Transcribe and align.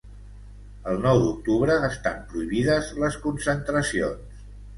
El 0.91 0.95
Nou 1.03 1.21
d'Octubre 1.25 1.75
estan 1.89 2.23
prohibides 2.33 2.89
les 3.05 3.19
concentracions 3.27 4.43